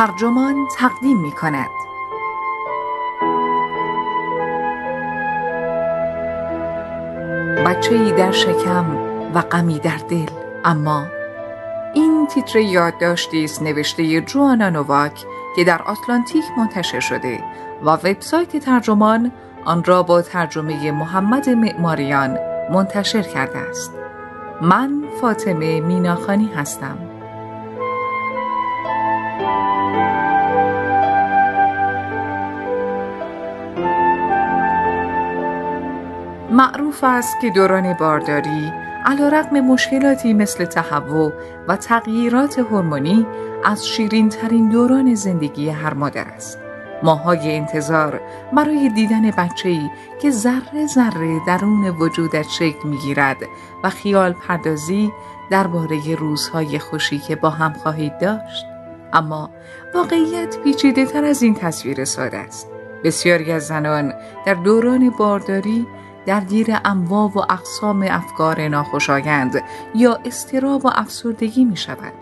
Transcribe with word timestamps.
ترجمان 0.00 0.68
تقدیم 0.78 1.20
می 1.20 1.32
کند 1.32 1.70
بچه 7.66 7.94
ای 7.94 8.12
در 8.12 8.32
شکم 8.32 8.96
و 9.34 9.40
غمی 9.40 9.78
در 9.78 9.96
دل 9.96 10.26
اما 10.64 11.06
این 11.94 12.26
تیتر 12.26 12.58
یادداشتی 12.58 13.44
است 13.44 13.62
نوشته 13.62 14.20
جوانا 14.20 14.70
نوواک 14.70 15.24
که 15.56 15.64
در 15.64 15.82
آتلانتیک 15.82 16.44
منتشر 16.58 17.00
شده 17.00 17.44
و 17.82 17.90
وبسایت 17.90 18.56
ترجمان 18.56 19.32
آن 19.64 19.84
را 19.84 20.02
با 20.02 20.22
ترجمه 20.22 20.90
محمد 20.92 21.48
معماریان 21.48 22.38
منتشر 22.72 23.22
کرده 23.22 23.58
است. 23.58 23.94
من 24.60 25.04
فاطمه 25.20 25.80
میناخانی 25.80 26.50
هستم. 26.56 27.09
معروف 36.50 37.04
است 37.04 37.40
که 37.40 37.50
دوران 37.50 37.92
بارداری 37.92 38.72
علا 39.06 39.28
رقم 39.28 39.60
مشکلاتی 39.60 40.32
مثل 40.32 40.64
تهوع 40.64 41.32
و 41.68 41.76
تغییرات 41.76 42.58
هورمونی 42.58 43.26
از 43.64 43.86
شیرین 43.86 44.28
ترین 44.28 44.68
دوران 44.68 45.14
زندگی 45.14 45.68
هر 45.68 45.94
مادر 45.94 46.24
است. 46.24 46.58
ماهای 47.02 47.56
انتظار 47.56 48.20
برای 48.52 48.88
دیدن 48.88 49.30
بچه‌ای 49.30 49.90
که 50.22 50.30
ذره 50.30 50.86
ذره 50.86 51.40
درون 51.46 51.88
وجودت 51.88 52.48
شکل 52.48 52.88
می‌گیرد 52.88 53.36
و 53.84 53.90
خیال 53.90 54.32
پردازی 54.32 55.12
درباره 55.50 56.14
روزهای 56.14 56.78
خوشی 56.78 57.18
که 57.18 57.36
با 57.36 57.50
هم 57.50 57.72
خواهید 57.72 58.18
داشت. 58.18 58.66
اما 59.12 59.50
واقعیت 59.94 60.58
پیچیده 60.58 61.06
تر 61.06 61.24
از 61.24 61.42
این 61.42 61.54
تصویر 61.54 62.04
ساده 62.04 62.38
است. 62.38 62.68
بسیاری 63.04 63.52
از 63.52 63.66
زنان 63.66 64.12
در 64.46 64.54
دوران 64.54 65.10
بارداری 65.10 65.86
درگیر 66.26 66.66
انواع 66.84 67.30
و 67.34 67.38
اقسام 67.38 68.06
افکار 68.10 68.68
ناخوشایند 68.68 69.62
یا 69.94 70.18
استراب 70.24 70.84
و 70.84 70.90
افسردگی 70.94 71.64
می 71.64 71.76
شود. 71.76 72.12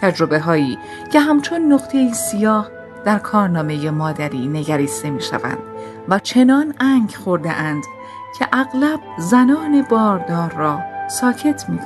تجربه 0.00 0.40
هایی 0.40 0.78
که 1.12 1.20
همچون 1.20 1.72
نقطه 1.72 2.12
سیاه 2.12 2.70
در 3.04 3.18
کارنامه 3.18 3.90
مادری 3.90 4.48
نگریسته 4.48 5.10
می 5.10 5.22
شوند 5.22 5.58
و 6.08 6.18
چنان 6.18 6.74
انگ 6.80 7.10
خورده 7.10 7.52
اند 7.52 7.84
که 8.38 8.48
اغلب 8.52 9.00
زنان 9.18 9.82
باردار 9.82 10.52
را 10.52 10.80
ساکت 11.08 11.68
می 11.68 11.78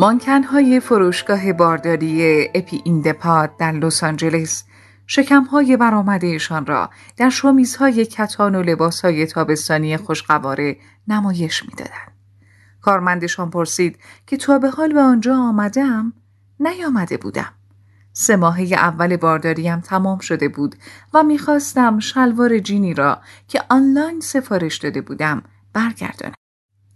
کند. 0.00 0.10
مانکنهای 0.10 0.80
فروشگاه 0.80 1.52
بارداری 1.52 2.48
اپی 2.54 2.80
ایندپاد 2.84 3.56
در 3.56 3.72
لس 3.72 4.04
آنجلس 4.04 4.64
شکمهای 5.06 5.76
برآمدهشان 5.76 6.66
را 6.66 6.90
در 7.16 7.30
شومیزهای 7.30 8.06
کتان 8.06 8.54
و 8.54 8.62
لباسهای 8.62 9.26
تابستانی 9.26 9.96
خوشقواره 9.96 10.76
نمایش 11.08 11.62
می‌دادند 11.62 12.12
کارمندشان 12.80 13.50
پرسید 13.50 13.98
که 14.26 14.36
تا 14.36 14.58
به 14.58 14.70
حال 14.70 14.92
به 14.92 15.00
آنجا 15.00 15.36
آمدم 15.36 16.12
نیامده 16.60 17.16
بودم 17.16 17.52
سه 18.12 18.36
ماهه 18.36 18.62
اول 18.62 19.16
بارداریم 19.16 19.80
تمام 19.80 20.18
شده 20.18 20.48
بود 20.48 20.76
و 21.14 21.22
می‌خواستم 21.22 21.98
شلوار 21.98 22.58
جینی 22.58 22.94
را 22.94 23.20
که 23.48 23.62
آنلاین 23.68 24.20
سفارش 24.20 24.76
داده 24.76 25.00
بودم 25.00 25.42
برگردانم 25.72 26.39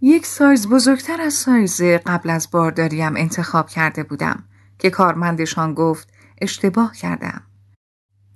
یک 0.07 0.27
سایز 0.27 0.69
بزرگتر 0.69 1.21
از 1.21 1.35
سایز 1.35 1.83
قبل 1.83 2.31
از 2.31 2.49
بارداریم 2.51 3.17
انتخاب 3.17 3.69
کرده 3.69 4.03
بودم 4.03 4.45
که 4.79 4.91
کارمندشان 4.91 5.75
گفت 5.75 6.09
اشتباه 6.41 6.97
کردم. 6.97 7.43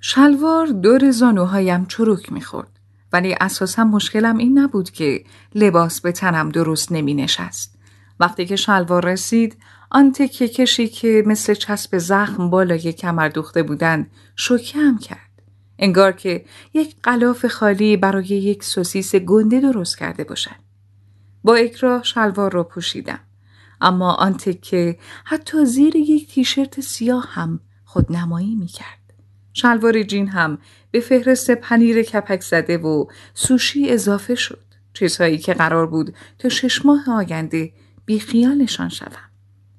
شلوار 0.00 0.66
دور 0.66 1.10
زانوهایم 1.10 1.86
چروک 1.86 2.32
می‌خورد 2.32 2.80
ولی 3.12 3.36
اساسا 3.40 3.84
مشکلم 3.84 4.36
این 4.36 4.58
نبود 4.58 4.90
که 4.90 5.24
لباس 5.54 6.00
به 6.00 6.12
تنم 6.12 6.48
درست 6.48 6.92
نمی 6.92 7.14
نشست. 7.14 7.78
وقتی 8.20 8.46
که 8.46 8.56
شلوار 8.56 9.04
رسید 9.04 9.56
آن 9.90 10.12
تکه 10.12 10.48
کشی 10.48 10.88
که 10.88 11.22
مثل 11.26 11.54
چسب 11.54 11.98
زخم 11.98 12.50
بالای 12.50 12.92
کمر 12.92 13.28
دوخته 13.28 13.62
بودند 13.62 14.10
شوکم 14.36 14.98
کرد. 14.98 15.42
انگار 15.78 16.12
که 16.12 16.44
یک 16.74 16.96
قلاف 17.02 17.46
خالی 17.46 17.96
برای 17.96 18.26
یک 18.26 18.64
سوسیس 18.64 19.14
گنده 19.14 19.60
درست 19.60 19.98
کرده 19.98 20.24
باشد. 20.24 20.67
با 21.44 21.54
اکراه 21.54 22.02
شلوار 22.02 22.52
را 22.52 22.64
پوشیدم. 22.64 23.20
اما 23.80 24.14
آن 24.14 24.34
تکه 24.34 24.98
حتی 25.24 25.64
زیر 25.64 25.96
یک 25.96 26.28
تیشرت 26.28 26.80
سیاه 26.80 27.26
هم 27.30 27.60
خودنمایی 27.84 28.54
می 28.54 28.66
کرد. 28.66 29.14
شلوار 29.52 30.02
جین 30.02 30.28
هم 30.28 30.58
به 30.90 31.00
فهرست 31.00 31.50
پنیر 31.50 32.02
کپک 32.02 32.40
زده 32.40 32.78
و 32.78 33.04
سوشی 33.34 33.90
اضافه 33.90 34.34
شد. 34.34 34.64
چیزهایی 34.92 35.38
که 35.38 35.54
قرار 35.54 35.86
بود 35.86 36.14
تا 36.38 36.48
شش 36.48 36.86
ماه 36.86 37.10
آینده 37.10 37.72
بیخیالشان 38.04 38.88
شوم. 38.88 39.28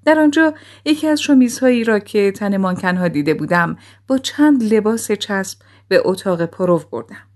در 0.05 0.19
آنجا 0.19 0.53
یکی 0.85 1.07
از 1.07 1.21
شمیزهایی 1.21 1.83
را 1.83 1.99
که 1.99 2.31
تن 2.31 2.57
مانکنها 2.57 3.07
دیده 3.07 3.33
بودم 3.33 3.77
با 4.07 4.17
چند 4.17 4.73
لباس 4.73 5.11
چسب 5.11 5.59
به 5.87 6.01
اتاق 6.05 6.45
پرو 6.45 6.81
بردم. 6.91 7.28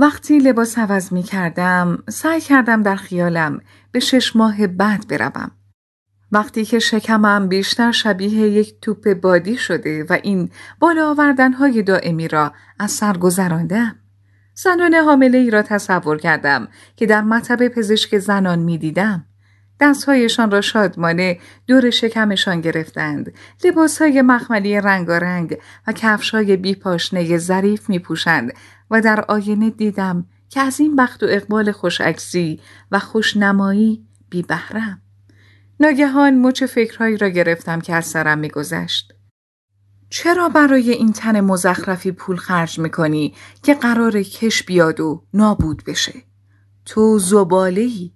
وقتی 0.00 0.38
لباس 0.38 0.78
عوض 0.78 1.12
می 1.12 1.22
کردم 1.22 2.02
سعی 2.08 2.40
کردم 2.40 2.82
در 2.82 2.96
خیالم 2.96 3.60
به 3.92 4.00
شش 4.00 4.36
ماه 4.36 4.66
بعد 4.66 5.08
بروم. 5.08 5.50
وقتی 6.32 6.64
که 6.64 6.78
شکمم 6.78 7.48
بیشتر 7.48 7.92
شبیه 7.92 8.30
یک 8.30 8.80
توپ 8.80 9.14
بادی 9.14 9.56
شده 9.56 10.04
و 10.04 10.18
این 10.22 10.50
بالا 10.78 11.10
آوردن 11.10 11.52
های 11.52 11.82
دائمی 11.82 12.28
را 12.28 12.52
از 12.78 12.90
سر 12.90 13.16
گذراندم. 13.16 13.96
زنان 14.54 14.94
حامله 14.94 15.38
ای 15.38 15.50
را 15.50 15.62
تصور 15.62 16.18
کردم 16.18 16.68
که 16.96 17.06
در 17.06 17.22
مطب 17.22 17.68
پزشک 17.68 18.18
زنان 18.18 18.58
می 18.58 18.78
دیدم. 18.78 19.24
دستهایشان 19.80 20.50
را 20.50 20.60
شادمانه 20.60 21.38
دور 21.66 21.90
شکمشان 21.90 22.60
گرفتند. 22.60 23.32
لباس 23.64 24.02
های 24.02 24.22
مخملی 24.22 24.80
رنگارنگ 24.80 25.58
و 25.86 25.92
کفش 25.92 26.30
های 26.30 26.56
بیپاشنه 26.56 27.38
ظریف 27.38 27.88
می 27.88 27.98
پوشند 27.98 28.52
و 28.90 29.00
در 29.00 29.24
آینه 29.28 29.70
دیدم 29.70 30.26
که 30.48 30.60
از 30.60 30.80
این 30.80 30.96
بخت 30.96 31.22
و 31.22 31.26
اقبال 31.28 31.72
خوشعکسی 31.72 32.60
و 32.90 32.98
خوشنمایی 32.98 34.06
بی 34.30 34.42
بهرم. 34.42 35.02
ناگهان 35.80 36.38
مچ 36.38 36.64
فکرهایی 36.64 37.16
را 37.16 37.28
گرفتم 37.28 37.80
که 37.80 37.94
از 37.94 38.06
سرم 38.06 38.38
میگذشت. 38.38 39.12
چرا 40.10 40.48
برای 40.48 40.90
این 40.90 41.12
تن 41.12 41.40
مزخرفی 41.40 42.12
پول 42.12 42.36
خرج 42.36 42.78
می‌کنی 42.78 43.34
که 43.62 43.74
قرار 43.74 44.22
کش 44.22 44.62
بیاد 44.62 45.00
و 45.00 45.24
نابود 45.34 45.82
بشه؟ 45.86 46.22
تو 46.84 47.18
زبالهی، 47.18 48.14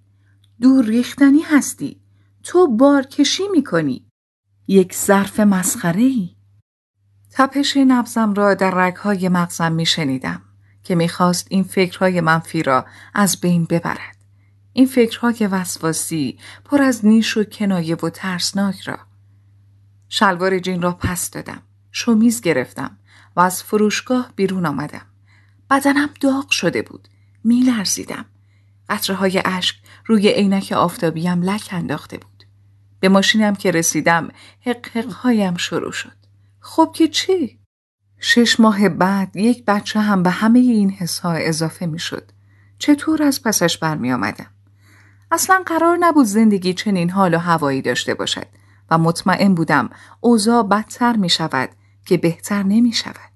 دور 0.61 0.85
ریختنی 0.85 1.41
هستی، 1.41 2.01
تو 2.43 2.77
بارکشی 2.77 3.43
می‌کنی، 3.53 4.07
یک 4.69 4.95
ظرف 4.95 5.41
مسخره 5.41 6.03
ای. 6.03 6.37
تپش 7.31 7.77
نبزم 7.77 8.35
را 8.35 8.55
در 8.55 8.71
رگهای 8.71 9.29
مغزم 9.29 9.73
میشنیدم. 9.73 10.43
که 10.85 10.95
می‌خواست 10.95 11.47
این 11.51 11.65
فکرهای 11.65 12.21
منفی 12.21 12.63
را 12.63 12.87
از 13.15 13.41
بین 13.41 13.65
ببرد. 13.65 14.17
این 14.73 14.87
فکرهای 14.87 15.47
وسواسی 15.47 16.39
پر 16.65 16.83
از 16.83 17.07
نیش 17.07 17.37
و 17.37 17.45
کنایه 17.45 17.97
و 17.97 18.11
ترسناک 18.11 18.81
را. 18.81 18.99
شلوار 20.09 20.59
جین 20.59 20.83
را 20.83 20.93
پس 20.93 21.31
دادم. 21.31 21.63
شومیز 21.93 22.41
گرفتم 22.41 22.99
و 23.37 23.41
از 23.41 23.63
فروشگاه 23.63 24.33
بیرون 24.37 24.67
آمدم. 24.67 25.07
بدنم 25.71 26.11
داغ 26.21 26.51
شده 26.51 26.83
بود. 26.83 27.09
میلرزیدم. 27.45 28.25
قطره 28.89 29.17
های 29.17 29.43
اشک 29.45 29.77
روی 30.07 30.29
عینک 30.29 30.73
آفتابیم 30.73 31.43
لک 31.43 31.69
انداخته 31.73 32.19
بود. 32.19 32.45
به 33.01 33.09
ماشینم 33.09 33.55
که 33.55 33.71
رسیدم 33.71 34.29
حق 34.67 34.89
حق 34.97 35.13
هایم 35.13 35.57
شروع 35.57 35.93
شد. 35.93 36.17
خب 36.61 36.93
که 36.95 37.09
چی؟ 37.09 37.62
شش 38.25 38.61
ماه 38.61 38.89
بعد 38.89 39.37
یک 39.37 39.65
بچه 39.65 40.01
هم 40.01 40.23
به 40.23 40.31
همه 40.31 40.59
این 40.59 40.91
حسها 40.91 41.33
اضافه 41.33 41.87
می 41.87 41.99
شد. 41.99 42.31
چطور 42.79 43.23
از 43.23 43.43
پسش 43.43 43.79
برمی 43.79 44.13
آمدم؟ 44.13 44.47
اصلا 45.31 45.63
قرار 45.67 45.97
نبود 46.01 46.27
زندگی 46.27 46.75
چنین 46.75 47.11
حال 47.11 47.35
و 47.35 47.39
هوایی 47.39 47.83
داشته 47.83 48.15
باشد 48.15 48.47
و 48.91 48.99
مطمئن 48.99 49.55
بودم 49.55 49.91
اوضاع 50.21 50.63
بدتر 50.63 51.17
می 51.17 51.29
شود 51.29 51.69
که 52.07 52.17
بهتر 52.17 52.63
نمی 52.63 52.93
شود. 52.93 53.33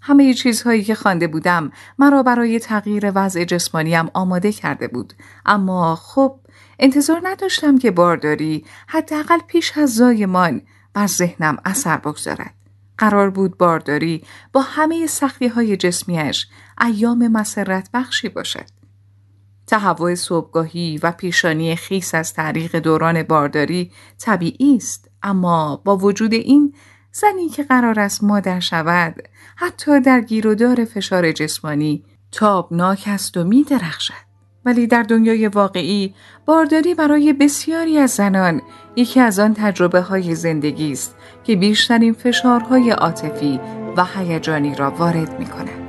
همه 0.00 0.34
چیزهایی 0.34 0.84
که 0.84 0.94
خوانده 0.94 1.26
بودم 1.26 1.72
مرا 1.98 2.22
برای 2.22 2.58
تغییر 2.58 3.12
وضع 3.14 3.44
جسمانیم 3.44 4.10
آماده 4.14 4.52
کرده 4.52 4.88
بود 4.88 5.12
اما 5.46 5.96
خب 5.96 6.40
انتظار 6.78 7.20
نداشتم 7.24 7.78
که 7.78 7.90
بارداری 7.90 8.64
حداقل 8.86 9.38
پیش 9.46 9.78
از 9.78 9.94
زایمان 9.94 10.62
بر 10.94 11.06
ذهنم 11.06 11.56
اثر 11.64 11.96
بگذارد 11.96 12.61
قرار 12.98 13.30
بود 13.30 13.58
بارداری 13.58 14.24
با 14.52 14.60
همه 14.60 15.06
سختی 15.06 15.48
های 15.48 15.76
جسمیش 15.76 16.46
ایام 16.80 17.28
مسرت 17.28 17.88
بخشی 17.94 18.28
باشد. 18.28 18.66
تهوع 19.66 20.14
صبحگاهی 20.14 21.00
و 21.02 21.12
پیشانی 21.12 21.76
خیس 21.76 22.14
از 22.14 22.34
طریق 22.34 22.76
دوران 22.76 23.22
بارداری 23.22 23.92
طبیعی 24.18 24.76
است 24.76 25.10
اما 25.22 25.76
با 25.84 25.96
وجود 25.96 26.32
این 26.32 26.74
زنی 27.12 27.48
که 27.48 27.62
قرار 27.62 28.00
است 28.00 28.24
مادر 28.24 28.60
شود 28.60 29.28
حتی 29.56 30.00
در 30.00 30.20
گیرودار 30.20 30.84
فشار 30.84 31.32
جسمانی 31.32 32.04
تابناک 32.32 33.04
است 33.06 33.36
و 33.36 33.44
می 33.44 33.64
درخشد. 33.64 34.31
ولی 34.64 34.86
در 34.86 35.02
دنیای 35.02 35.48
واقعی 35.48 36.14
بارداری 36.46 36.94
برای 36.94 37.32
بسیاری 37.32 37.98
از 37.98 38.10
زنان 38.10 38.62
یکی 38.96 39.20
از 39.20 39.38
آن 39.38 39.54
تجربه 39.54 40.00
های 40.00 40.34
زندگی 40.34 40.92
است 40.92 41.16
که 41.44 41.56
بیشترین 41.56 42.12
فشارهای 42.12 42.90
عاطفی 42.90 43.60
و 43.96 44.04
هیجانی 44.04 44.74
را 44.74 44.90
وارد 44.90 45.38
می 45.38 45.46
کند. 45.46 45.81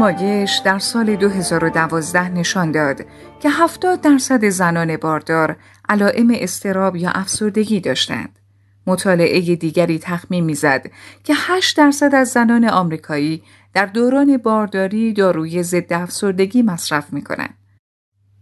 یک 0.00 0.16
پیمایش 0.16 0.58
در 0.64 0.78
سال 0.78 1.16
2012 1.16 2.28
نشان 2.28 2.72
داد 2.72 3.00
که 3.40 3.50
70 3.50 4.00
درصد 4.00 4.48
زنان 4.48 4.96
باردار 4.96 5.56
علائم 5.88 6.28
استراب 6.34 6.96
یا 6.96 7.10
افسردگی 7.10 7.80
داشتند. 7.80 8.38
مطالعه 8.86 9.56
دیگری 9.56 9.98
تخمین 9.98 10.44
می‌زد 10.44 10.86
که 11.24 11.34
8 11.36 11.76
درصد 11.76 12.14
از 12.14 12.28
زنان 12.28 12.64
آمریکایی 12.64 13.42
در 13.74 13.86
دوران 13.86 14.36
بارداری 14.36 15.12
داروی 15.12 15.62
ضد 15.62 15.92
افسردگی 15.92 16.62
مصرف 16.62 17.12
می 17.12 17.22
کنند. 17.22 17.54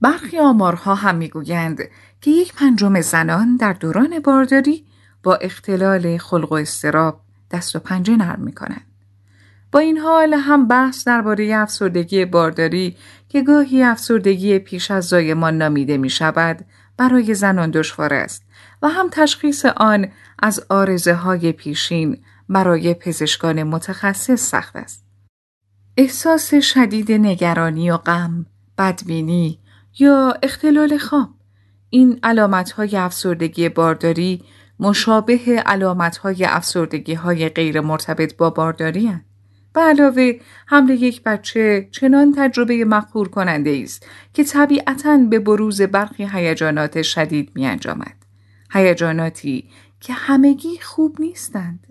برخی 0.00 0.38
آمارها 0.38 0.94
هم 0.94 1.16
می‌گویند 1.16 1.78
که 2.20 2.30
یک 2.30 2.54
پنجم 2.54 3.00
زنان 3.00 3.56
در 3.56 3.72
دوران 3.72 4.20
بارداری 4.20 4.84
با 5.22 5.34
اختلال 5.34 6.18
خلق 6.18 6.52
و 6.52 6.54
استراب 6.54 7.20
دست 7.50 7.76
و 7.76 7.78
پنجه 7.78 8.16
نرم 8.16 8.40
می 8.40 8.52
کنند. 8.52 8.87
با 9.72 9.78
این 9.78 9.98
حال 9.98 10.34
هم 10.34 10.68
بحث 10.68 11.04
درباره 11.06 11.56
افسردگی 11.56 12.24
بارداری 12.24 12.96
که 13.28 13.42
گاهی 13.42 13.82
افسردگی 13.82 14.58
پیش 14.58 14.90
از 14.90 15.04
زایمان 15.04 15.58
نامیده 15.58 15.96
می 15.96 16.10
شود 16.10 16.64
برای 16.96 17.34
زنان 17.34 17.70
دشوار 17.70 18.14
است 18.14 18.42
و 18.82 18.88
هم 18.88 19.08
تشخیص 19.12 19.64
آن 19.64 20.08
از 20.38 20.66
آرزه 20.68 21.14
های 21.14 21.52
پیشین 21.52 22.18
برای 22.48 22.94
پزشکان 22.94 23.62
متخصص 23.62 24.50
سخت 24.50 24.76
است. 24.76 25.04
احساس 25.96 26.54
شدید 26.54 27.12
نگرانی 27.12 27.90
و 27.90 27.96
غم، 27.96 28.46
بدبینی 28.78 29.58
یا 29.98 30.34
اختلال 30.42 30.98
خواب 30.98 31.28
این 31.90 32.18
علامت 32.22 32.70
های 32.70 32.96
افسردگی 32.96 33.68
بارداری 33.68 34.44
مشابه 34.80 35.62
علامت 35.66 36.16
های 36.16 36.44
افسردگی 36.44 37.14
های 37.14 37.48
غیر 37.48 37.80
مرتبط 37.80 38.36
با 38.36 38.50
بارداری 38.50 39.06
هست. 39.06 39.27
به 39.78 39.84
علاوه 39.84 40.32
حمل 40.66 40.90
یک 40.90 41.22
بچه 41.22 41.88
چنان 41.92 42.34
تجربه 42.36 42.84
مخور 42.84 43.28
کننده 43.28 43.80
است 43.84 44.06
که 44.34 44.44
طبیعتا 44.44 45.16
به 45.16 45.38
بروز 45.38 45.82
برخی 45.82 46.28
هیجانات 46.32 47.02
شدید 47.02 47.52
می 47.54 47.66
انجامد. 47.66 48.14
هیجاناتی 48.72 49.70
که 50.00 50.12
همگی 50.12 50.78
خوب 50.82 51.16
نیستند. 51.20 51.86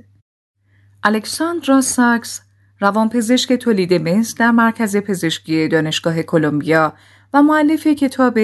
الکساندرا 1.04 1.81
ساکس 1.81 2.42
روانپزشک 2.80 3.54
تولید 3.54 3.94
مصر 3.94 4.36
در 4.39 4.51
مرکز 4.51 4.98
پزشکی 4.98 5.68
دانشگاه 5.68 6.24
کلمبیا 6.24 6.94
و 7.34 7.44
معلف 7.44 7.88
کتاب 7.88 8.39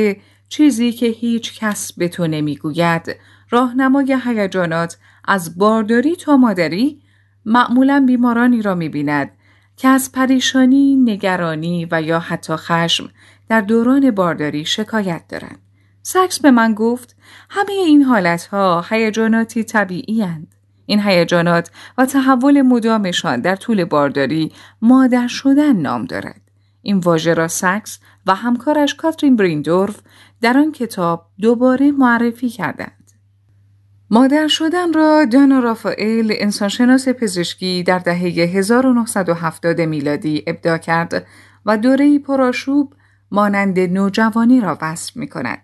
چیزی 0.50 0.92
که 0.92 1.06
هیچ 1.06 1.60
کس 1.60 1.94
به 1.94 2.08
تو 2.08 2.28
نمی‌گوید 2.28 3.16
راهنمای 3.50 4.18
هیجانات 4.26 4.98
از 5.26 5.58
بارداری 5.58 6.16
تا 6.16 6.38
مادری 6.38 7.03
معمولا 7.46 8.04
بیمارانی 8.08 8.62
را 8.62 8.76
می 8.76 8.90
بیند 8.90 9.32
که 9.78 9.88
از 9.88 10.12
پریشانی، 10.12 10.96
نگرانی 10.96 11.88
و 11.92 12.02
یا 12.02 12.20
حتی 12.20 12.56
خشم 12.56 13.10
در 13.50 13.62
دوران 13.62 14.12
بارداری 14.12 14.66
شکایت 14.66 15.24
دارند. 15.30 15.60
سکس 16.02 16.40
به 16.40 16.52
من 16.52 16.74
گفت 16.74 17.16
همه 17.50 17.72
این 17.72 18.04
حالتها 18.04 18.86
هیجاناتی 18.90 19.64
طبیعی 19.64 20.22
هند. 20.22 20.56
این 20.86 21.00
هیجانات 21.00 21.72
و 21.98 22.06
تحول 22.06 22.62
مدامشان 22.62 23.42
در 23.42 23.56
طول 23.56 23.86
بارداری 23.86 24.52
مادر 24.82 25.28
شدن 25.28 25.76
نام 25.76 26.06
دارد. 26.06 26.42
این 26.82 26.98
واژه 26.98 27.34
را 27.34 27.48
سکس 27.48 28.00
و 28.26 28.36
همکارش 28.36 28.96
کاترین 28.96 29.36
بریندورف 29.36 30.00
در 30.42 30.58
آن 30.58 30.72
کتاب 30.72 31.26
دوباره 31.42 31.92
معرفی 31.92 32.50
کردند. 32.50 33.03
مادر 34.14 34.48
شدن 34.48 34.94
را 34.94 35.26
دانا 35.26 35.60
رافائل 35.60 36.34
انسانشناس 36.38 37.08
پزشکی 37.08 37.84
در 37.84 38.00
دهه 38.00 38.18
1970 38.18 39.82
میلادی 39.82 40.44
ابدا 40.48 40.78
کرد 40.78 41.26
و 41.66 41.78
دوره 41.78 42.20
پرآشوب 42.20 42.94
مانند 43.32 43.80
نوجوانی 43.80 44.62
را 44.62 44.78
وصف 44.82 45.18
می 45.18 45.28
کند. 45.28 45.62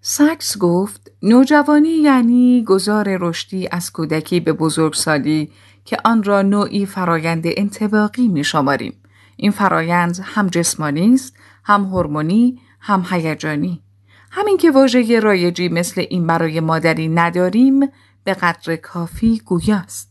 ساکس 0.00 0.58
گفت 0.58 1.12
نوجوانی 1.22 1.88
یعنی 1.88 2.64
گذار 2.64 3.16
رشدی 3.20 3.68
از 3.72 3.92
کودکی 3.92 4.40
به 4.40 4.52
بزرگسالی 4.52 5.52
که 5.84 5.96
آن 6.04 6.22
را 6.22 6.42
نوعی 6.42 6.86
فرایند 6.86 7.44
انتباقی 7.46 8.28
می 8.28 8.44
شماریم. 8.44 9.02
این 9.36 9.50
فرایند 9.50 10.20
هم 10.22 10.46
جسمانی 10.46 11.14
است، 11.14 11.36
هم 11.64 11.84
هورمونی، 11.84 12.60
هم 12.80 13.04
هیجانی. 13.10 13.82
همین 14.30 14.56
که 14.56 14.70
واژه 14.70 15.20
رایجی 15.20 15.68
مثل 15.68 16.04
این 16.10 16.26
برای 16.26 16.60
مادری 16.60 17.08
نداریم 17.08 17.80
به 18.24 18.34
قدر 18.34 18.76
کافی 18.76 19.42
گویاست. 19.44 20.10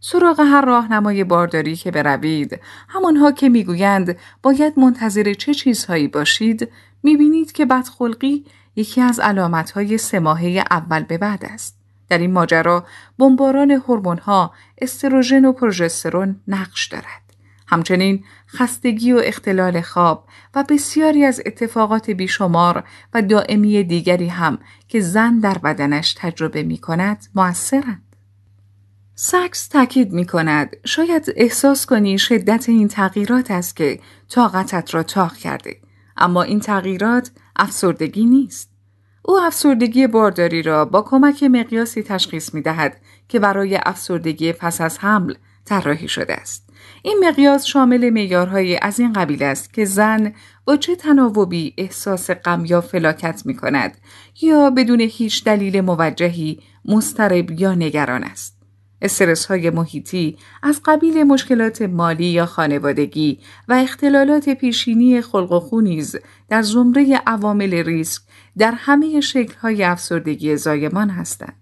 سراغ 0.00 0.40
هر 0.40 0.64
راهنمای 0.64 1.24
بارداری 1.24 1.76
که 1.76 1.90
بروید 1.90 2.60
همانها 2.88 3.32
که 3.32 3.48
می‌گویند 3.48 4.16
باید 4.42 4.78
منتظر 4.78 5.34
چه 5.34 5.54
چیزهایی 5.54 6.08
باشید 6.08 6.68
می‌بینید 7.02 7.52
که 7.52 7.66
بدخلقی 7.66 8.44
یکی 8.76 9.00
از 9.00 9.20
علامتهای 9.20 9.98
سه 9.98 10.20
ماهه 10.20 10.64
اول 10.70 11.02
به 11.02 11.18
بعد 11.18 11.44
است. 11.44 11.78
در 12.08 12.18
این 12.18 12.32
ماجرا 12.32 12.86
بمباران 13.18 13.70
هورمون‌ها 13.70 14.54
استروژن 14.78 15.44
و 15.44 15.52
پروژسترون 15.52 16.40
نقش 16.48 16.86
دارد. 16.86 17.25
همچنین 17.66 18.24
خستگی 18.48 19.12
و 19.12 19.20
اختلال 19.24 19.80
خواب 19.80 20.28
و 20.54 20.64
بسیاری 20.68 21.24
از 21.24 21.42
اتفاقات 21.46 22.10
بیشمار 22.10 22.84
و 23.14 23.22
دائمی 23.22 23.84
دیگری 23.84 24.28
هم 24.28 24.58
که 24.88 25.00
زن 25.00 25.38
در 25.38 25.58
بدنش 25.58 26.14
تجربه 26.18 26.62
می 26.62 26.78
کند 26.78 27.26
موثرند. 27.34 28.02
سکس 29.14 29.68
تاکید 29.68 30.12
می 30.12 30.26
کند 30.26 30.76
شاید 30.84 31.32
احساس 31.36 31.86
کنی 31.86 32.18
شدت 32.18 32.68
این 32.68 32.88
تغییرات 32.88 33.50
است 33.50 33.76
که 33.76 34.00
طاقتت 34.28 34.94
را 34.94 35.02
تاق 35.02 35.36
کرده 35.36 35.76
اما 36.16 36.42
این 36.42 36.60
تغییرات 36.60 37.30
افسردگی 37.56 38.24
نیست. 38.24 38.70
او 39.22 39.40
افسردگی 39.40 40.06
بارداری 40.06 40.62
را 40.62 40.84
با 40.84 41.02
کمک 41.02 41.42
مقیاسی 41.42 42.02
تشخیص 42.02 42.54
می 42.54 42.62
دهد 42.62 43.00
که 43.28 43.38
برای 43.38 43.78
افسردگی 43.86 44.52
پس 44.52 44.80
از 44.80 44.98
حمل 44.98 45.34
طراحی 45.64 46.08
شده 46.08 46.34
است. 46.34 46.65
این 47.02 47.24
مقیاس 47.28 47.64
شامل 47.64 48.10
معیارهایی 48.10 48.78
از 48.82 49.00
این 49.00 49.12
قبیل 49.12 49.42
است 49.42 49.72
که 49.72 49.84
زن 49.84 50.32
با 50.64 50.76
چه 50.76 50.96
تناوبی 50.96 51.74
احساس 51.78 52.30
غم 52.30 52.64
یا 52.64 52.80
فلاکت 52.80 53.42
می 53.44 53.56
کند 53.56 53.98
یا 54.42 54.70
بدون 54.70 55.00
هیچ 55.00 55.44
دلیل 55.44 55.80
موجهی 55.80 56.60
مسترب 56.84 57.50
یا 57.50 57.74
نگران 57.74 58.24
است. 58.24 58.56
استرس 59.02 59.46
های 59.46 59.70
محیطی 59.70 60.38
از 60.62 60.80
قبیل 60.84 61.22
مشکلات 61.22 61.82
مالی 61.82 62.26
یا 62.26 62.46
خانوادگی 62.46 63.38
و 63.68 63.72
اختلالات 63.72 64.48
پیشینی 64.48 65.20
خلق 65.20 65.52
و 65.52 65.60
خو 65.60 65.80
نیز 65.80 66.16
در 66.48 66.62
زمره 66.62 67.20
عوامل 67.26 67.74
ریسک 67.74 68.22
در 68.58 68.72
همه 68.76 69.20
شکل 69.20 69.54
های 69.54 69.84
افسردگی 69.84 70.56
زایمان 70.56 71.10
هستند. 71.10 71.56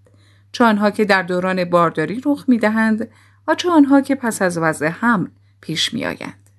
چانها 0.51 0.91
که 0.91 1.05
در 1.05 1.21
دوران 1.21 1.63
بارداری 1.63 2.21
رخ 2.25 2.45
می 2.47 2.57
دهند 2.57 3.07
و 3.47 3.55
چه 3.55 3.69
آنها 3.69 4.01
که 4.01 4.15
پس 4.15 4.41
از 4.41 4.57
وضع 4.57 4.87
حمل 4.87 5.27
پیش 5.61 5.93
می 5.93 6.05
آیند. 6.05 6.49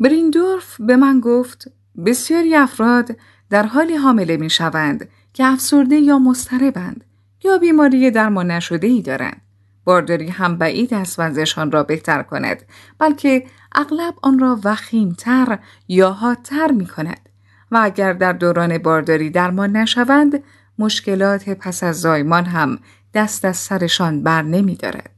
بریندورف 0.00 0.80
به 0.80 0.96
من 0.96 1.20
گفت 1.20 1.70
بسیاری 2.06 2.54
افراد 2.54 3.16
در 3.50 3.62
حالی 3.62 3.96
حامله 3.96 4.36
می 4.36 4.50
شوند 4.50 5.08
که 5.32 5.46
افسرده 5.46 5.96
یا 5.96 6.18
مضطربند 6.18 7.04
یا 7.44 7.58
بیماری 7.58 8.10
درمان 8.10 8.50
نشده 8.50 8.86
ای 8.86 9.02
دارند. 9.02 9.40
بارداری 9.84 10.28
هم 10.28 10.58
بعید 10.58 10.94
از 10.94 11.14
وضعشان 11.18 11.72
را 11.72 11.82
بهتر 11.82 12.22
کند 12.22 12.62
بلکه 12.98 13.46
اغلب 13.74 14.14
آن 14.22 14.38
را 14.38 14.60
وخیمتر 14.64 15.58
یا 15.88 16.10
حادتر 16.10 16.70
می 16.72 16.86
کند. 16.86 17.28
و 17.70 17.80
اگر 17.82 18.12
در 18.12 18.32
دوران 18.32 18.78
بارداری 18.78 19.30
درمان 19.30 19.76
نشوند 19.76 20.42
مشکلات 20.78 21.50
پس 21.50 21.82
از 21.82 22.00
زایمان 22.00 22.44
هم 22.44 22.78
دست 23.14 23.44
از 23.44 23.56
سرشان 23.56 24.22
بر 24.22 24.42
نمی 24.42 24.76
دارد. 24.76 25.17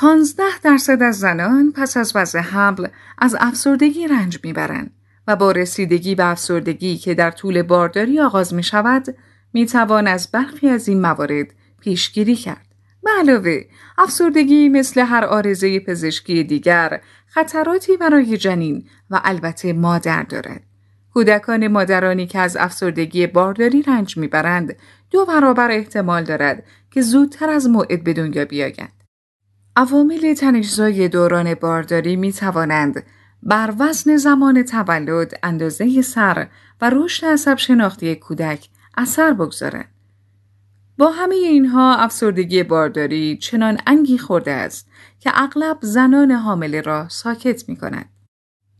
پانزده 0.00 0.58
درصد 0.62 1.02
از 1.02 1.18
زنان 1.18 1.72
پس 1.72 1.96
از 1.96 2.12
وضع 2.14 2.38
حمل 2.38 2.86
از 3.18 3.36
افسردگی 3.40 4.08
رنج 4.08 4.38
می‌برند 4.44 4.90
و 5.26 5.36
با 5.36 5.52
رسیدگی 5.52 6.14
به 6.14 6.26
افسردگی 6.26 6.96
که 6.96 7.14
در 7.14 7.30
طول 7.30 7.62
بارداری 7.62 8.20
آغاز 8.20 8.54
می 8.54 8.62
شود 8.62 9.16
می 9.52 9.66
توان 9.66 10.06
از 10.06 10.30
برخی 10.32 10.68
از 10.68 10.88
این 10.88 11.00
موارد 11.00 11.46
پیشگیری 11.80 12.36
کرد. 12.36 12.66
به 13.02 13.10
علاوه 13.18 13.60
افسردگی 13.98 14.68
مثل 14.68 15.00
هر 15.00 15.24
آرزه 15.24 15.80
پزشکی 15.80 16.44
دیگر 16.44 17.00
خطراتی 17.26 17.96
برای 17.96 18.36
جنین 18.36 18.88
و 19.10 19.20
البته 19.24 19.72
مادر 19.72 20.22
دارد. 20.22 20.62
کودکان 21.14 21.68
مادرانی 21.68 22.26
که 22.26 22.38
از 22.38 22.56
افسردگی 22.56 23.26
بارداری 23.26 23.82
رنج 23.82 24.16
می‌برند 24.16 24.76
دو 25.10 25.24
برابر 25.26 25.70
احتمال 25.70 26.24
دارد 26.24 26.64
که 26.90 27.02
زودتر 27.02 27.50
از 27.50 27.68
موعد 27.68 28.04
به 28.04 28.12
دنیا 28.12 28.44
بیایند. 28.44 28.97
عوامل 29.78 30.34
تنشزای 30.34 31.08
دوران 31.08 31.54
بارداری 31.54 32.16
می 32.16 32.32
توانند 32.32 33.02
بر 33.42 33.74
وزن 33.78 34.16
زمان 34.16 34.62
تولد 34.62 35.38
اندازه 35.42 36.02
سر 36.02 36.48
و 36.80 36.90
رشد 36.90 37.26
عصب 37.26 37.56
شناختی 37.58 38.14
کودک 38.14 38.68
اثر 38.96 39.32
بگذارند. 39.32 39.88
با 40.98 41.10
همه 41.10 41.34
اینها 41.34 41.96
افسردگی 41.96 42.62
بارداری 42.62 43.36
چنان 43.36 43.78
انگی 43.86 44.18
خورده 44.18 44.50
است 44.50 44.88
که 45.20 45.30
اغلب 45.34 45.78
زنان 45.80 46.30
حامله 46.30 46.80
را 46.80 47.08
ساکت 47.08 47.68
می 47.68 47.76
کند. 47.76 48.08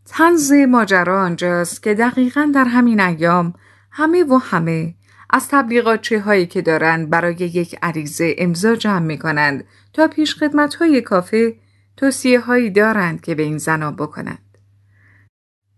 تنز 0.07 0.53
ماجرا 0.53 1.23
آنجاست 1.23 1.83
که 1.83 1.95
دقیقا 1.95 2.51
در 2.55 2.65
همین 2.65 3.01
ایام 3.01 3.55
همه 3.91 4.25
و 4.25 4.37
همه 4.37 4.95
از 5.31 5.49
تبلیغات 5.49 6.13
هایی 6.13 6.47
که 6.47 6.63
دارند 6.63 7.11
برای 7.11 7.35
یک 7.35 7.79
عریضه 7.83 8.35
امضا 8.39 8.77
جمع 8.77 9.07
می 9.07 9.19
کنند 9.19 9.65
تا 9.93 10.09
پیش 10.09 10.35
خدمت 10.35 10.75
های 10.75 11.01
کافه 11.01 11.55
توصیه 11.97 12.41
هایی 12.41 12.71
دارند 12.71 13.21
که 13.21 13.35
به 13.35 13.43
این 13.43 13.59
زنان 13.59 13.97
بکنند. 13.97 14.49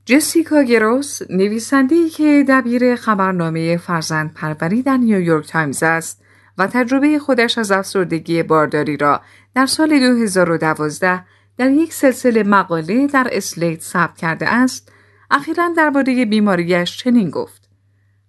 جسیکا 0.07 0.63
گروس 0.63 1.23
نویسنده 1.31 2.09
که 2.09 2.45
دبیر 2.49 2.97
خبرنامه 2.97 3.77
فرزند 3.77 4.35
پروری 4.35 4.83
در 4.83 4.97
نیویورک 4.97 5.47
تایمز 5.49 5.83
است 5.83 6.23
و 6.59 6.67
تجربه 6.67 7.19
خودش 7.19 7.59
از 7.59 7.71
افسردگی 7.71 8.43
بارداری 8.43 8.97
را 8.97 9.21
در 9.55 9.67
سال 9.67 9.99
2012 9.99 11.25
در 11.57 11.71
یک 11.71 11.93
سلسله 11.93 12.43
مقاله 12.43 13.07
در 13.07 13.29
اسلیت 13.33 13.81
ثبت 13.81 14.17
کرده 14.17 14.49
است 14.49 14.93
اخیرا 15.31 15.69
درباره 15.77 16.25
بیماریش 16.25 16.97
چنین 16.97 17.31
گفت 17.31 17.60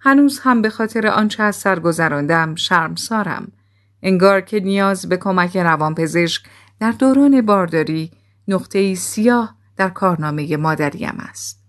هنوز 0.03 0.39
هم 0.39 0.61
به 0.61 0.69
خاطر 0.69 1.07
آنچه 1.07 1.43
از 1.43 1.55
سر 1.55 1.79
گذراندم 1.79 2.55
شرمسارم 2.55 3.51
انگار 4.03 4.41
که 4.41 4.59
نیاز 4.59 5.09
به 5.09 5.17
کمک 5.17 5.57
روانپزشک 5.57 6.43
در 6.79 6.91
دوران 6.91 7.41
بارداری 7.41 8.11
نقطه 8.47 8.95
سیاه 8.95 9.55
در 9.77 9.89
کارنامه 9.89 10.57
مادریم 10.57 11.15
است. 11.19 11.63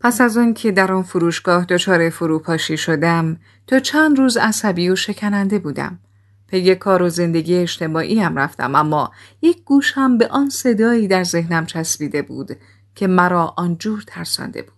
پس 0.00 0.20
از 0.20 0.36
آن 0.36 0.54
که 0.54 0.72
در 0.72 0.92
آن 0.92 1.02
فروشگاه 1.02 1.64
دچار 1.64 2.10
فروپاشی 2.10 2.76
شدم 2.76 3.36
تا 3.66 3.80
چند 3.80 4.18
روز 4.18 4.36
عصبی 4.36 4.90
و 4.90 4.96
شکننده 4.96 5.58
بودم. 5.58 5.98
پی 6.46 6.74
کار 6.74 7.02
و 7.02 7.08
زندگی 7.08 7.56
اجتماعی 7.56 8.20
هم 8.20 8.38
رفتم 8.38 8.74
اما 8.74 9.12
یک 9.42 9.64
گوشم 9.64 10.18
به 10.18 10.28
آن 10.28 10.48
صدایی 10.50 11.08
در 11.08 11.24
ذهنم 11.24 11.66
چسبیده 11.66 12.22
بود 12.22 12.56
که 12.94 13.06
مرا 13.06 13.54
آنجور 13.56 14.04
ترسانده 14.06 14.62
بود. 14.62 14.77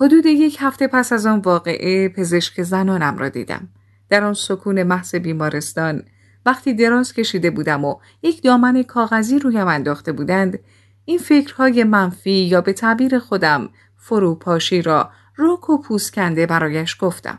حدود 0.00 0.26
یک 0.26 0.56
هفته 0.60 0.86
پس 0.86 1.12
از 1.12 1.26
آن 1.26 1.38
واقعه 1.38 2.08
پزشک 2.08 2.62
زنانم 2.62 3.18
را 3.18 3.28
دیدم. 3.28 3.68
در 4.08 4.24
آن 4.24 4.34
سکون 4.34 4.82
محض 4.82 5.14
بیمارستان 5.14 6.02
وقتی 6.46 6.74
دراز 6.74 7.12
کشیده 7.12 7.50
بودم 7.50 7.84
و 7.84 7.96
یک 8.22 8.42
دامن 8.42 8.82
کاغذی 8.82 9.38
رویم 9.38 9.66
انداخته 9.66 10.12
بودند 10.12 10.58
این 11.04 11.18
فکرهای 11.18 11.84
منفی 11.84 12.30
یا 12.30 12.60
به 12.60 12.72
تعبیر 12.72 13.18
خودم 13.18 13.68
فروپاشی 13.96 14.82
را 14.82 15.10
روک 15.36 15.70
و 15.70 15.78
پوسکنده 15.78 16.46
برایش 16.46 16.96
گفتم. 17.00 17.38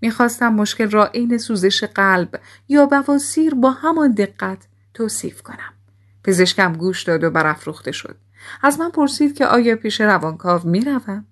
می‌خواستم 0.00 0.48
مشکل 0.48 0.90
را 0.90 1.06
عین 1.06 1.38
سوزش 1.38 1.84
قلب 1.84 2.40
یا 2.68 2.86
بواسیر 2.86 3.54
با 3.54 3.70
همان 3.70 4.12
دقت 4.12 4.68
توصیف 4.94 5.42
کنم. 5.42 5.72
پزشکم 6.24 6.72
گوش 6.72 7.02
داد 7.02 7.24
و 7.24 7.30
برافروخته 7.30 7.92
شد. 7.92 8.16
از 8.62 8.80
من 8.80 8.90
پرسید 8.90 9.34
که 9.34 9.46
آیا 9.46 9.76
پیش 9.76 10.00
روانکاو 10.00 10.68
می‌روم؟ 10.68 11.24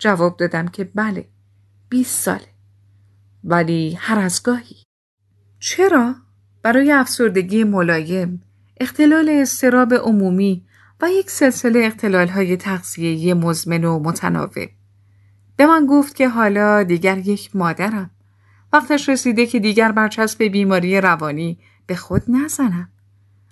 جواب 0.00 0.36
دادم 0.36 0.68
که 0.68 0.84
بله. 0.84 1.28
20 1.88 2.20
ساله. 2.20 2.48
ولی 3.44 3.98
هر 4.00 4.18
از 4.18 4.42
گاهی. 4.42 4.76
چرا؟ 5.58 6.14
برای 6.62 6.92
افسردگی 6.92 7.64
ملایم، 7.64 8.42
اختلال 8.80 9.28
استراب 9.28 9.94
عمومی 9.94 10.66
و 11.00 11.10
یک 11.10 11.30
سلسله 11.30 11.86
اختلال 11.86 12.28
های 12.28 12.56
تغذیه 12.56 13.34
مزمن 13.34 13.84
و 13.84 13.98
متناوب. 13.98 14.68
به 15.56 15.66
من 15.66 15.86
گفت 15.86 16.14
که 16.14 16.28
حالا 16.28 16.82
دیگر 16.82 17.18
یک 17.18 17.56
مادرم. 17.56 18.10
وقتش 18.72 19.08
رسیده 19.08 19.46
که 19.46 19.60
دیگر 19.60 19.92
برچسب 19.92 20.44
بیماری 20.44 21.00
روانی 21.00 21.58
به 21.86 21.96
خود 21.96 22.22
نزنم. 22.28 22.88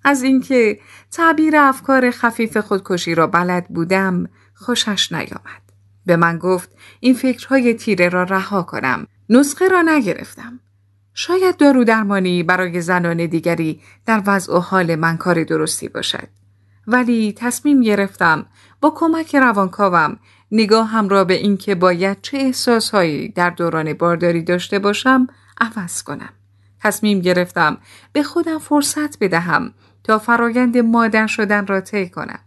از 0.04 0.22
اینکه 0.22 0.80
تعبیر 1.10 1.56
افکار 1.56 2.10
خفیف 2.10 2.56
خودکشی 2.56 3.14
را 3.14 3.26
بلد 3.26 3.68
بودم 3.68 4.28
خوشش 4.54 5.12
نیامد. 5.12 5.67
به 6.08 6.16
من 6.16 6.38
گفت 6.38 6.70
این 7.00 7.14
فکرهای 7.14 7.74
تیره 7.74 8.08
را 8.08 8.22
رها 8.22 8.62
کنم. 8.62 9.06
نسخه 9.28 9.68
را 9.68 9.82
نگرفتم. 9.82 10.60
شاید 11.14 11.56
دارو 11.56 11.84
درمانی 11.84 12.42
برای 12.42 12.80
زنان 12.80 13.26
دیگری 13.26 13.80
در 14.06 14.22
وضع 14.26 14.56
و 14.56 14.58
حال 14.58 14.94
من 14.94 15.16
کار 15.16 15.44
درستی 15.44 15.88
باشد. 15.88 16.28
ولی 16.86 17.34
تصمیم 17.36 17.80
گرفتم 17.80 18.46
با 18.80 18.92
کمک 18.96 19.36
روانکاوم 19.36 20.18
نگاهم 20.52 21.08
را 21.08 21.24
به 21.24 21.34
اینکه 21.34 21.74
باید 21.74 22.18
چه 22.22 22.38
احساسهایی 22.38 23.28
در 23.28 23.50
دوران 23.50 23.92
بارداری 23.92 24.42
داشته 24.42 24.78
باشم 24.78 25.26
عوض 25.60 26.02
کنم. 26.02 26.32
تصمیم 26.80 27.20
گرفتم 27.20 27.78
به 28.12 28.22
خودم 28.22 28.58
فرصت 28.58 29.18
بدهم 29.18 29.74
تا 30.04 30.18
فرایند 30.18 30.78
مادر 30.78 31.26
شدن 31.26 31.66
را 31.66 31.80
طی 31.80 32.08
کنم. 32.08 32.40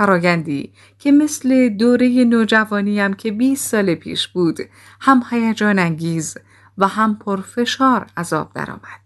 فرایندی 0.00 0.72
که 0.98 1.12
مثل 1.12 1.68
دوره 1.68 2.24
نوجوانیم 2.24 3.14
که 3.14 3.32
20 3.32 3.70
سال 3.70 3.94
پیش 3.94 4.28
بود 4.28 4.58
هم 5.00 5.22
هیجان 5.30 5.78
انگیز 5.78 6.38
و 6.78 6.88
هم 6.88 7.18
پرفشار 7.18 8.06
عذاب 8.16 8.52
درآمد. 8.54 9.00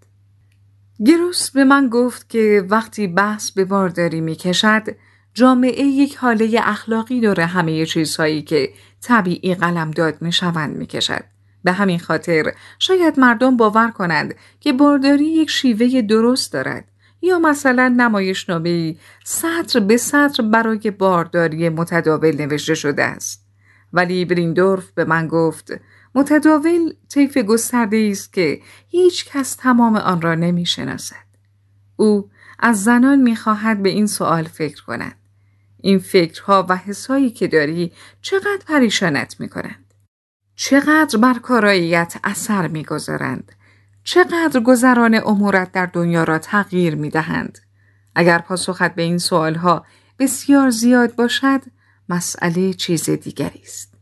گروس 1.05 1.51
به 1.51 1.65
من 1.65 1.89
گفت 1.89 2.29
که 2.29 2.67
وقتی 2.71 3.07
بحث 3.07 3.51
به 3.51 3.65
بارداری 3.65 4.21
می 4.21 4.35
کشد 4.35 4.83
جامعه 5.35 5.85
یک 5.85 6.17
حاله 6.17 6.61
اخلاقی 6.63 7.21
دور 7.21 7.41
همه 7.41 7.87
چیزهایی 7.87 8.43
که 8.43 8.69
طبیعی 9.01 9.55
قلم 9.55 9.91
داد 9.91 10.23
می 10.23 10.33
شوند 10.33 10.77
می 10.77 10.87
کشد. 10.87 11.25
به 11.65 11.73
همین 11.73 11.99
خاطر 11.99 12.53
شاید 12.79 13.21
مردم 13.21 13.57
باور 13.57 13.91
کنند 13.91 14.35
که 14.61 14.73
بارداری 14.73 15.27
یک 15.27 15.51
شیوه 15.51 16.03
درست 16.03 16.53
دارد 16.53 16.85
یا 17.25 17.39
مثلا 17.39 17.95
نمایشنامه 17.97 18.97
سطر 19.25 19.81
به 19.81 19.97
سطر 19.97 20.43
برای 20.43 20.91
بارداری 20.91 21.69
متداول 21.69 22.37
نوشته 22.37 22.75
شده 22.75 23.05
است. 23.05 23.47
ولی 23.93 24.25
بریندورف 24.25 24.91
به 24.91 25.05
من 25.05 25.29
گفت 25.29 25.73
متداول 26.15 26.93
طیف 27.09 27.39
گسترده 27.39 28.09
است 28.11 28.33
که 28.33 28.61
هیچ 28.89 29.25
کس 29.25 29.55
تمام 29.55 29.97
آن 29.97 30.23
را 30.23 30.35
نمی 30.35 30.67
شناسد. 30.67 31.25
او 31.97 32.31
از 32.59 32.85
زنان 32.85 33.21
می 33.21 33.37
خواهد 33.37 33.83
به 33.83 33.89
این 33.89 34.07
سوال 34.07 34.45
فکر 34.45 34.85
کنند. 34.85 35.17
این 35.81 35.99
فکرها 35.99 36.67
و 36.69 36.77
حسایی 36.77 37.31
که 37.31 37.47
داری 37.47 37.93
چقدر 38.23 38.61
پریشانت 38.67 39.41
می 39.41 39.49
کنند؟ 39.49 39.95
چقدر 40.57 41.19
بر 41.19 41.39
کاراییت 41.39 42.15
اثر 42.25 42.67
می 42.67 42.85
گذارند؟ 42.85 43.53
چقدر 44.05 44.61
گذران 44.61 45.21
امورت 45.27 45.73
در 45.73 45.87
دنیا 45.87 46.25
را 46.25 46.39
تغییر 46.39 46.95
می 46.95 47.11
دهند؟ 47.11 47.59
اگر 48.15 48.39
پاسخت 48.39 48.95
به 48.95 49.03
این 49.03 49.19
سوالها 49.19 49.87
بسیار 50.19 50.71
زیاد 50.71 51.15
باشد 51.15 51.61
مسئله 52.09 52.73
چیز 52.73 53.11
دیگری 53.11 53.61
است. 53.63 53.95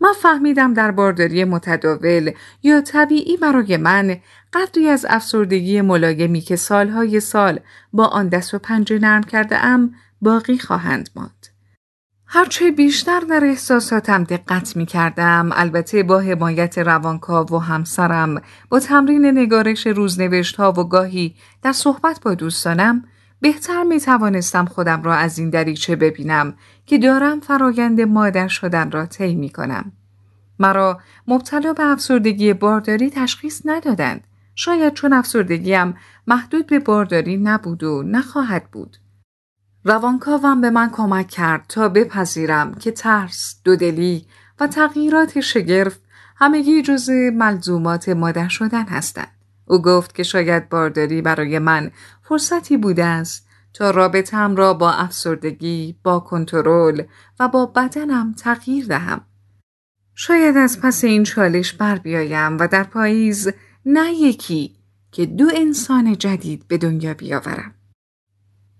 من 0.00 0.12
فهمیدم 0.12 0.74
در 0.74 0.90
بارداری 0.90 1.44
متداول 1.44 2.32
یا 2.62 2.80
طبیعی 2.80 3.36
برای 3.36 3.76
من 3.76 4.16
قدری 4.52 4.88
از 4.88 5.06
افسردگی 5.08 5.80
ملایمی 5.80 6.40
که 6.40 6.56
سالهای 6.56 7.20
سال 7.20 7.60
با 7.92 8.06
آن 8.06 8.28
دست 8.28 8.54
و 8.54 8.58
پنجه 8.58 8.98
نرم 8.98 9.22
کرده 9.22 9.64
ام 9.64 9.94
باقی 10.22 10.58
خواهند 10.58 11.10
ماند. 11.16 11.37
هرچه 12.30 12.70
بیشتر 12.70 13.20
در 13.20 13.44
احساساتم 13.44 14.24
دقت 14.24 14.76
می 14.76 14.86
کردم 14.86 15.50
البته 15.52 16.02
با 16.02 16.18
حمایت 16.18 16.78
روانکاو 16.78 17.46
و 17.48 17.58
همسرم 17.58 18.42
با 18.68 18.80
تمرین 18.80 19.26
نگارش 19.26 19.86
روزنوشت 19.86 20.56
ها 20.56 20.72
و 20.72 20.84
گاهی 20.84 21.34
در 21.62 21.72
صحبت 21.72 22.20
با 22.22 22.34
دوستانم 22.34 23.04
بهتر 23.40 23.82
می 23.82 24.00
توانستم 24.00 24.64
خودم 24.64 25.02
را 25.02 25.14
از 25.14 25.38
این 25.38 25.50
دریچه 25.50 25.96
ببینم 25.96 26.54
که 26.86 26.98
دارم 26.98 27.40
فرایند 27.40 28.00
مادر 28.00 28.48
شدن 28.48 28.90
را 28.90 29.06
طی 29.06 29.34
می 29.34 29.50
کنم. 29.50 29.92
مرا 30.58 31.00
مبتلا 31.26 31.72
به 31.72 31.90
افسردگی 31.90 32.52
بارداری 32.52 33.10
تشخیص 33.10 33.62
ندادند. 33.64 34.24
شاید 34.54 34.94
چون 34.94 35.12
افسردگیم 35.12 35.94
محدود 36.26 36.66
به 36.66 36.78
بارداری 36.78 37.36
نبود 37.36 37.82
و 37.84 38.02
نخواهد 38.02 38.70
بود. 38.72 38.96
روانکاوم 39.84 40.60
به 40.60 40.70
من 40.70 40.90
کمک 40.90 41.28
کرد 41.28 41.64
تا 41.68 41.88
بپذیرم 41.88 42.74
که 42.74 42.90
ترس، 42.90 43.60
دودلی 43.64 44.26
و 44.60 44.66
تغییرات 44.66 45.40
شگرف 45.40 45.98
همگی 46.36 46.82
جز 46.82 47.10
ملزومات 47.10 48.08
مادر 48.08 48.48
شدن 48.48 48.84
هستند. 48.84 49.32
او 49.66 49.82
گفت 49.82 50.14
که 50.14 50.22
شاید 50.22 50.68
بارداری 50.68 51.22
برای 51.22 51.58
من 51.58 51.90
فرصتی 52.22 52.76
بوده 52.76 53.04
است 53.04 53.48
تا 53.74 53.90
رابطم 53.90 54.56
را 54.56 54.74
با 54.74 54.92
افسردگی، 54.92 55.98
با 56.02 56.20
کنترل 56.20 57.02
و 57.40 57.48
با 57.48 57.66
بدنم 57.66 58.34
تغییر 58.34 58.86
دهم. 58.86 59.20
شاید 60.14 60.56
از 60.56 60.80
پس 60.80 61.04
این 61.04 61.24
چالش 61.24 61.72
بر 61.72 61.98
بیایم 61.98 62.58
و 62.58 62.68
در 62.68 62.84
پاییز 62.84 63.50
نه 63.86 64.12
یکی 64.12 64.76
که 65.12 65.26
دو 65.26 65.46
انسان 65.54 66.18
جدید 66.18 66.68
به 66.68 66.78
دنیا 66.78 67.14
بیاورم. 67.14 67.74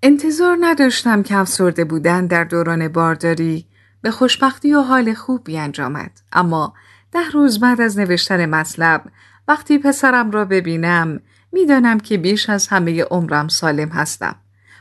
انتظار 0.03 0.57
نداشتم 0.61 1.23
که 1.23 1.37
افسرده 1.37 1.85
بودن 1.85 2.27
در 2.27 2.45
دوران 2.45 2.89
بارداری 2.89 3.67
به 4.03 4.11
خوشبختی 4.11 4.75
و 4.75 4.81
حال 4.81 5.15
خوب 5.15 5.45
بیانجامد 5.45 6.11
اما 6.33 6.75
ده 7.13 7.31
روز 7.33 7.61
بعد 7.61 7.81
از 7.81 7.99
نوشتن 7.99 8.47
مطلب 8.47 9.05
وقتی 9.49 9.79
پسرم 9.79 10.31
را 10.31 10.45
ببینم 10.45 11.21
می‌دانم 11.53 12.01
که 12.01 12.19
بیش 12.19 12.51
از 12.51 12.69
همه 12.69 13.03
عمرم 13.03 13.49
سالم 13.49 13.89
هستم. 13.89 14.37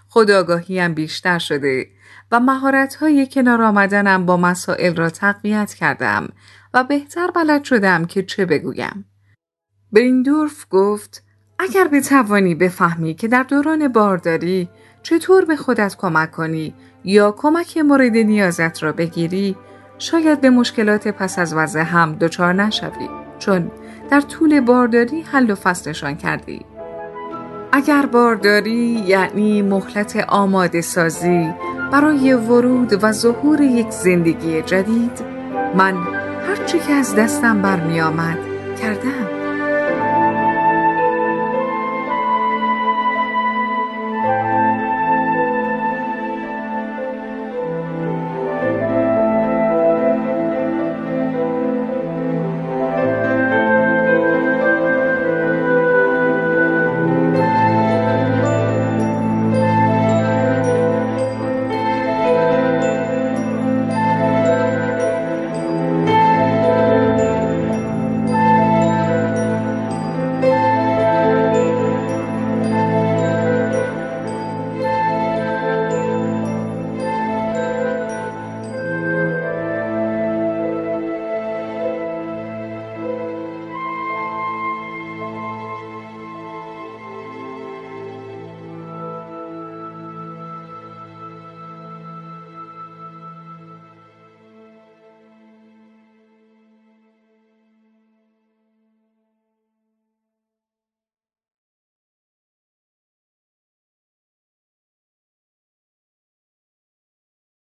خداگاهیم 0.09 0.93
بیشتر 0.93 1.39
شده 1.39 1.87
و 2.31 2.39
مهارت‌های 2.39 3.27
کنار 3.31 3.61
آمدنم 3.61 4.25
با 4.25 4.37
مسائل 4.37 4.95
را 4.95 5.09
تقویت 5.09 5.73
کردم 5.73 6.27
و 6.73 6.83
بهتر 6.83 7.31
بلد 7.31 7.63
شدم 7.63 8.05
که 8.05 8.23
چه 8.23 8.45
بگویم. 8.45 9.05
بریندورف 9.91 10.65
گفت 10.69 11.23
اگر 11.59 11.87
بتوانی 11.87 12.55
بفهمی 12.55 13.13
که 13.13 13.27
در 13.27 13.43
دوران 13.43 13.87
بارداری 13.87 14.69
چطور 15.09 15.45
به 15.45 15.55
خودت 15.55 15.95
کمک 15.97 16.31
کنی 16.31 16.73
یا 17.03 17.31
کمک 17.31 17.77
مورد 17.77 18.17
نیازت 18.17 18.83
را 18.83 18.91
بگیری 18.91 19.55
شاید 19.97 20.41
به 20.41 20.49
مشکلات 20.49 21.07
پس 21.07 21.39
از 21.39 21.53
وضع 21.53 21.79
هم 21.79 22.15
دچار 22.15 22.53
نشوی 22.53 23.09
چون 23.39 23.71
در 24.11 24.21
طول 24.21 24.59
بارداری 24.59 25.21
حل 25.21 25.51
و 25.51 25.55
فصلشان 25.55 26.15
کردی. 26.15 26.65
اگر 27.71 28.05
بارداری 28.05 29.03
یعنی 29.07 29.61
مهلت 29.61 30.25
آماده 30.27 30.81
سازی 30.81 31.53
برای 31.91 32.33
ورود 32.33 33.03
و 33.03 33.11
ظهور 33.11 33.61
یک 33.61 33.89
زندگی 33.89 34.61
جدید 34.61 35.19
من 35.75 35.95
هرچی 36.47 36.79
که 36.79 36.93
از 36.93 37.15
دستم 37.15 37.61
برمی 37.61 38.01
آمد 38.01 38.37
کردم. 38.81 39.36